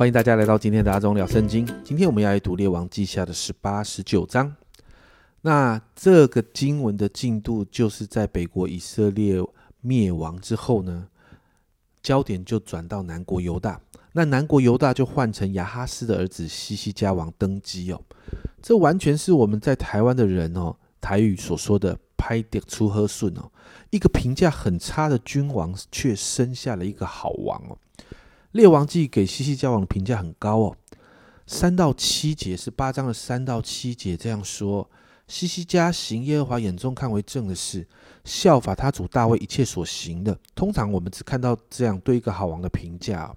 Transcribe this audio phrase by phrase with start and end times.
[0.00, 1.68] 欢迎大家来到今天的阿忠聊圣经。
[1.84, 4.56] 今天我们要来读列王记下的十八、十九章。
[5.42, 9.36] 那这个经文的进度，就是在北国以色列
[9.82, 11.06] 灭亡之后呢，
[12.02, 13.78] 焦点就转到南国犹大。
[14.12, 18.00] 那南国犹大就换成亚哈斯的儿子西西家王登基哦。
[18.62, 23.52] 这完全是我们在台湾的人哦，台语所说的“拍碟出喝顺”哦。
[23.90, 27.76] 一个评价很差的君王，却生下了一个好王哦。
[28.52, 30.76] 列王记给西西家王的评价很高哦，
[31.46, 34.90] 三到七节是八章的三到七节这样说：
[35.28, 37.86] 西西家行耶和华眼中看为正的事，
[38.24, 40.36] 效法他主大卫一切所行的。
[40.56, 43.32] 通常我们只看到这样对一个好王的评价，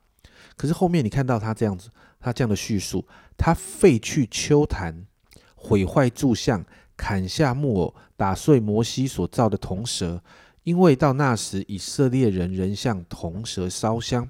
[0.58, 3.06] 可是后面你看到他这样子，他这样的叙述：
[3.38, 5.06] 他废去丘坛，
[5.54, 6.66] 毁坏柱像，
[6.98, 10.24] 砍下木偶，打碎摩西所造的铜蛇，
[10.64, 14.28] 因为到那时以色列人仍向铜蛇烧香。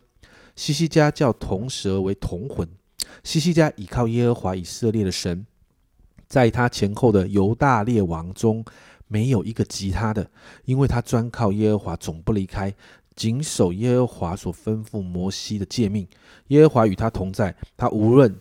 [0.55, 2.67] 西西家叫铜蛇为铜魂。
[3.23, 5.45] 西西家倚靠耶和华以色列的神，
[6.27, 8.63] 在他前后的犹大列王中
[9.07, 10.29] 没有一个及他的，
[10.65, 12.73] 因为他专靠耶和华，总不离开，
[13.15, 16.07] 谨守耶和华所吩咐摩西的诫命。
[16.47, 18.35] 耶和华与他同在，他无论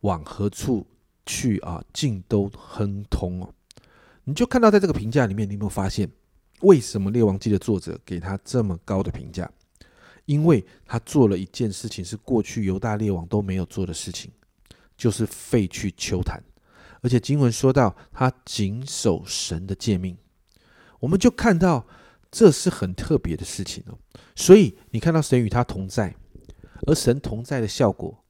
[0.00, 0.86] 往何处
[1.24, 3.48] 去啊，尽都亨通哦。
[4.24, 6.10] 你就看到在这个评价里面，你有没有发现，
[6.60, 9.50] 为什么列王记的作者给他这么高的评价？
[10.26, 14.30] 因为他做了一件事情，是过去犹大列王都没有做的事情，
[14.96, 16.42] 就是废去丘坛，
[17.02, 20.16] 而且经文说到他谨守神的诫命，
[20.98, 21.86] 我们就看到
[22.30, 23.98] 这是很特别的事情哦。
[24.34, 26.14] 所以你看到神与他同在，
[26.86, 28.24] 而神同在的效果，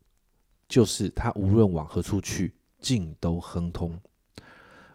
[0.69, 3.97] 就是他无论往何处去，尽都亨通。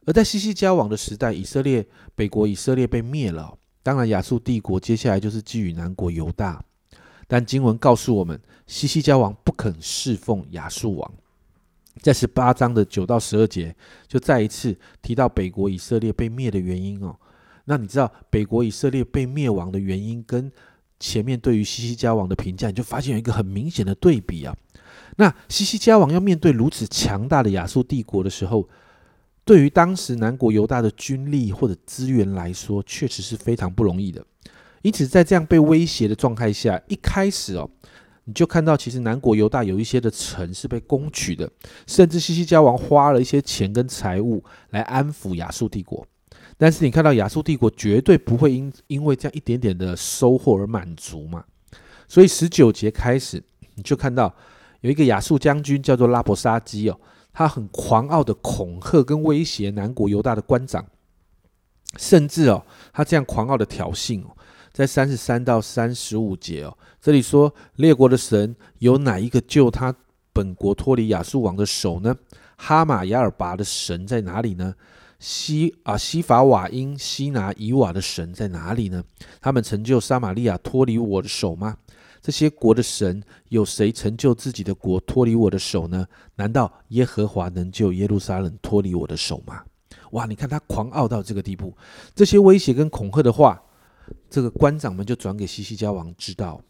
[0.06, 6.64] 而在西西交往的时代，以色列北国以色列被灭了，当然亚述帝国接下来就是基于南国犹大。
[7.32, 11.14] 但经文告诉我们，西西家王不肯侍奉亚述王，
[12.02, 13.76] 在十八章的九到十二节，
[14.08, 17.16] 就再一次提到北国以色列被灭的原因哦。
[17.66, 20.52] 那你知道北国以色列被灭亡的原因，跟
[21.00, 24.58] 前面对于西西家王的评价，你就发现有一个很明显的对比啊。
[25.18, 28.68] 那西西家王要面对如此强大的亚述帝国的时候，
[29.46, 34.26] 对于当时南国犹大的军力或者资源来说，确实是非常不容易的。
[34.82, 37.70] 因此，在这样被威胁的状态下，一开始哦，
[38.24, 41.50] 你就看到其实南国犹大有一些的城是被攻取的，
[41.86, 46.06] 甚至西西家王花了一些钱跟财物来安抚亚述帝国。
[46.58, 51.44] 但是你看到亚述帝国绝对不会因因为这样一点点的收获而满足嘛？
[52.08, 53.44] 所以十九节开始，
[53.76, 54.34] 你就看到
[54.82, 57.00] 有一个亚述将军叫做拉伯沙基哦，
[57.34, 60.86] 他很狂傲的恐吓跟威胁南国犹大的官长，
[61.98, 64.36] 甚至哦，他这样狂傲的挑衅哦。
[64.72, 69.94] 在三十三到三十五节哦，这里说列国的神有哪一个救他
[70.32, 72.16] 本国脱离亚述王的手呢？
[72.56, 74.76] 哈马亚尔拔的神在哪里呢？
[75.20, 79.04] 西啊西法瓦因西拿以瓦的神在哪里呢？
[79.42, 81.76] 他们成就撒玛利亚脱离我的手吗？
[82.22, 86.06] 这些国的神有谁成就自己的国脱离我的手呢？
[86.36, 89.64] 难道耶和华能救耶路撒冷脱离我的手吗？
[90.12, 90.26] 哇！
[90.26, 91.76] 你看他狂傲到这个地步，
[92.16, 93.62] 这些威胁跟恐吓的话。
[94.30, 96.62] 这个官长们就转给西西家王知道，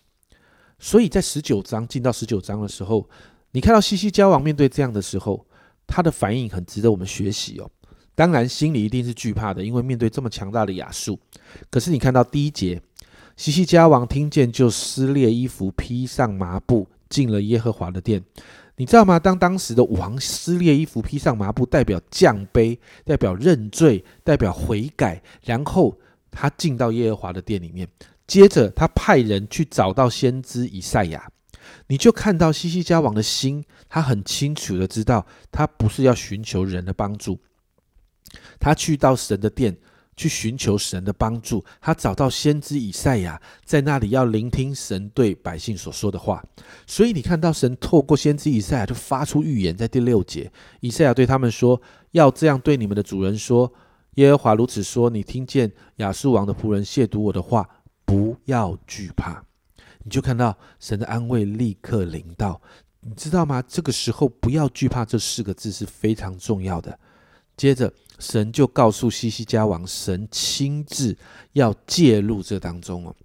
[0.79, 3.09] 所以在十九章进到十九章的时候，
[3.51, 5.45] 你看到西西家王面对这样的时候，
[5.85, 7.69] 他的反应很值得我们学习哦。
[8.15, 11.19] 当然心里一定是惧怕的，因为面对这么强大的亚述。
[11.69, 12.81] 可是你看到第一节，
[13.35, 18.23] 西西家王听见就撕裂衣服，披上麻布，进了耶和华的殿。
[18.77, 19.19] 你知道吗？
[19.19, 25.97] 当当时的王撕裂衣服，披上麻布，代表降杯，代表认罪，代表悔改，然后。
[26.31, 27.87] 他进到耶和华的殿里面，
[28.27, 31.29] 接着他派人去找到先知以赛亚，
[31.87, 37.39] 你就看到西西家王的心，他很清楚的知道，他不是要寻求人的帮助，
[38.59, 39.75] 他去到神的殿
[40.15, 46.43] 去寻求神的帮助，他找到先知以赛亚，在那里要聆听神对百姓所说的话，
[46.85, 50.51] 所以你看到神透过先知以赛亚就发出预言，在第六节，
[50.81, 51.81] 以赛亚对他们说，
[52.11, 53.73] 要这样对你们的主人说。
[54.19, 57.65] 耶和华如此说：“你听见亚述王的仆人亵渎我的话，
[58.03, 59.41] 不要惧怕。”
[60.03, 62.59] 你就看到神的安慰立刻临到，
[62.99, 63.63] 你知道吗？
[63.65, 66.99] 这个时候“不要惧怕”这四个字是非常重要的。
[67.55, 71.17] 接着，神就告诉西西家王，神亲自
[71.53, 73.15] 要介入这当中哦。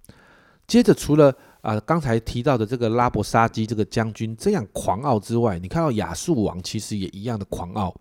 [0.65, 7.93] 接着，除了啊，刚才提到的这个拉伯沙基这个将军这样狂傲之外，你看到亚述王其实也一样的狂傲。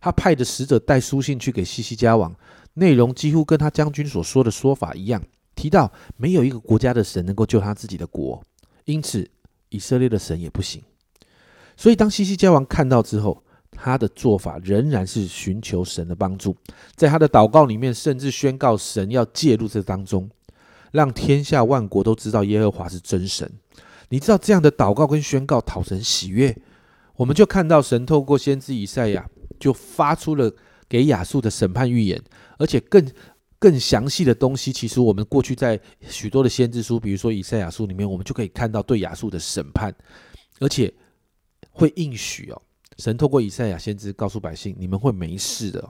[0.00, 2.34] 他派的使者带书信去给西西家王，
[2.74, 5.22] 内容几乎跟他将军所说的说法一样，
[5.54, 8.42] 提到没有一个国家的神能够救他自己的国，
[8.84, 9.28] 因此
[9.68, 10.82] 以色列的神也不行。
[11.76, 16.54] 所以当西西家王看到之后，他的做法仍然是寻求神的帮助，
[16.94, 20.28] 在他的祷告里面，甚至宣告神要介入这当中，
[20.92, 23.50] 让天下万国都知道耶和华是真神。
[24.10, 26.54] 你知道这样的祷告跟宣告讨神喜悦，
[27.16, 30.52] 我们就看到神透过先知以赛亚就发出了
[30.88, 32.20] 给亚述的审判预言，
[32.58, 33.06] 而且更
[33.60, 34.72] 更详细的东西。
[34.72, 35.78] 其实我们过去在
[36.08, 39.94] 许多的先知书，比如说以赛亚书里面，我们就可以看到对亚述的审判，
[40.58, 40.92] 而且
[41.70, 42.60] 会应许哦。
[42.98, 45.88] 神透过以赛亚先知告诉百姓：“你们会没事的。”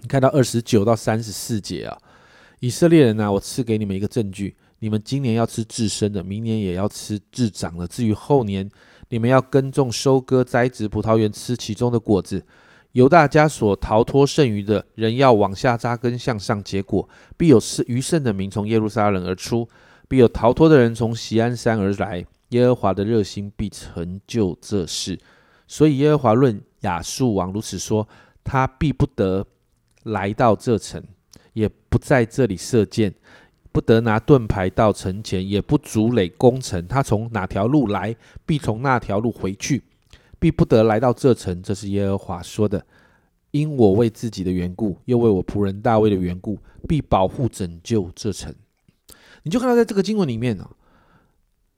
[0.00, 1.98] 你看到二十九到三十四节啊，
[2.60, 7.88] 以色列人啊，我赐给你们一个证据：你们今年要吃自生的，明年也要吃自长的。
[7.88, 8.70] 至于后年，
[9.08, 12.44] 你们要耕种、收割、栽植葡萄园，吃其中的果子。
[12.96, 17.06] 由大家所逃脱剩余的人，要往下扎根，向上结果。
[17.36, 19.68] 必有是余剩的民从耶路撒冷而出，
[20.08, 22.24] 必有逃脱的人从锡安山而来。
[22.48, 25.18] 耶和华的热心必成就这事。
[25.68, 28.08] 所以耶和华论亚述王如此说：
[28.42, 29.46] 他必不得
[30.04, 31.02] 来到这城，
[31.52, 33.12] 也不在这里射箭，
[33.72, 36.86] 不得拿盾牌到城前，也不筑垒攻城。
[36.86, 38.16] 他从哪条路来，
[38.46, 39.82] 必从那条路回去，
[40.38, 41.62] 必不得来到这城。
[41.62, 42.84] 这是耶和华说的。
[43.52, 48.54] 因我为自己的缘故，又为我仆人大卫的缘故，必保护拯救这城。
[49.44, 50.68] 你就看到在这个经文里面呢。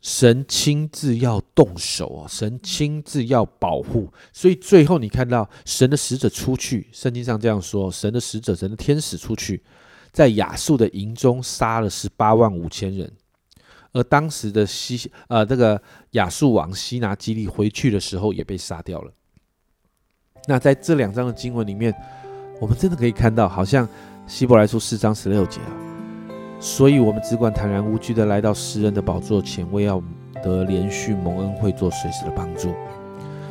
[0.00, 9.60] 神亲自要动手哦，神亲自要保护，所以最后你看到神的使者出去，圣经上这样说：神的使者、神的天使出去，
[10.12, 13.12] 在亚述的营中杀了十八万五千人，
[13.98, 15.80] 而当时的西呃这个
[16.12, 19.12] 亚述王西拿基利回去的时候也被杀掉了。
[20.46, 21.92] 那在这两章的经文里面，
[22.60, 23.86] 我们真的可以看到，好像
[24.28, 25.72] 希伯来书四章十六节啊。
[26.60, 30.00] 所以，我们只管坦然无惧的来到诗人的宝座前，为要
[30.42, 32.72] 得连续蒙恩惠，做随时的帮助。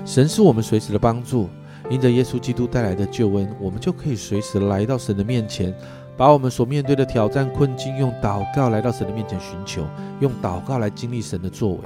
[0.06, 1.50] 神是我们随时的帮助，
[1.90, 5.74] 因着耶稣基督带来的救恩，我们就可以随时来到神的面前，
[6.18, 9.86] 把我们所面对的挑战困境，用祷告来到神的面前寻求，
[10.20, 11.80] 用祷告来经历神的作为。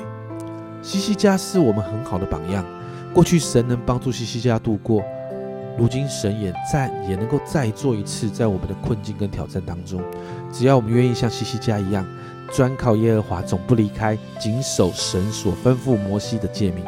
[0.81, 2.65] 西西家是我们很好的榜样，
[3.13, 5.03] 过去神能帮助西西家度过。
[5.77, 10.01] 如今神也再也能够再做一次，在我们的困境跟挑战当中，
[10.51, 12.05] 只要我们愿意像西西家一样，
[12.51, 16.85] 专靠耶和华，总不离开，谨守神所吩咐摩西的诫命，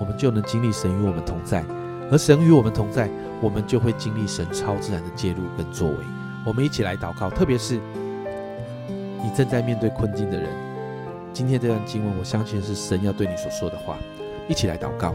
[0.00, 1.62] 我们就能经历神与我们同在。
[2.10, 3.08] 而神与我们同在，
[3.40, 5.96] 我们就会经历神超自然的介入跟作为。
[6.44, 7.80] 我们一起来祷告，特别是
[9.22, 10.48] 你正在面对困境的人，
[11.32, 13.96] 今天这段经文，我相信是神要对你所说的话。
[14.46, 15.14] 一起来祷告，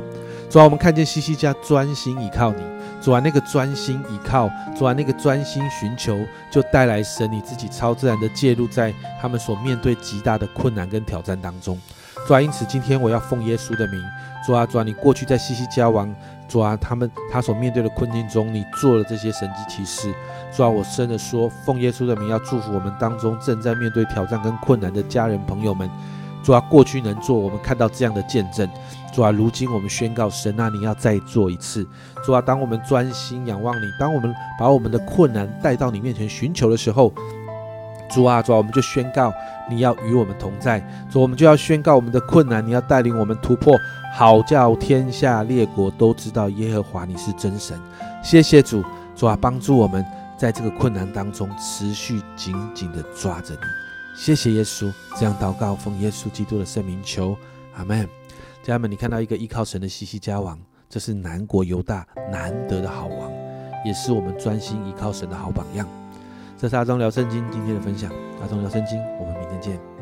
[0.49, 2.63] 主啊，我们看见西西家专心倚靠你，
[2.99, 6.17] 主啊，那个专心倚靠，主啊，那个专心寻求，
[6.51, 8.91] 就带来神你自己超自然的介入在
[9.21, 11.79] 他们所面对极大的困难跟挑战当中。
[12.27, 14.01] 主啊，因此今天我要奉耶稣的名，
[14.43, 16.11] 主啊，主啊，你过去在西西家王，
[16.47, 20.11] 主啊，他们他所面对的困境中，你做了这些神迹奇事。
[20.59, 25.89] 主啊，我真的说，奉耶稣的名要祝福我们当中正在面对挑战跟困难的家人朋友们。
[26.43, 28.69] 主啊，过去能做，我们看到这样的见证。
[29.13, 31.87] 主啊，如今我们宣告，神啊，你要再做一次。
[32.25, 37.13] 主啊，当我们专心仰望你，当我们把我们的困难带到你面前寻求的时候，
[38.09, 39.31] 主啊，主啊，我们就宣告
[39.69, 40.85] 你要与我们同在。
[41.09, 43.77] 主，我们就要宣告我们的困难，你要带领我们突破，
[44.13, 47.79] 好叫天下列国都知道耶和华你是真神。
[48.21, 48.83] 谢谢主，
[49.15, 50.05] 主啊，帮助我们
[50.39, 53.59] 在这个困难当中持续紧紧的抓着你。
[54.15, 57.35] 谢谢耶稣，这样祷告，奉耶稣基督的圣名求，
[57.75, 58.07] 阿门。
[58.63, 60.57] 家人们，你看到一个依靠神的西西家王，
[60.89, 63.29] 这是南国犹大难得的好王，
[63.85, 65.85] 也是我们专心依靠神的好榜样。
[66.57, 68.09] 这是阿忠聊圣经今天的分享，
[68.41, 69.98] 阿忠聊圣经，我们明天见。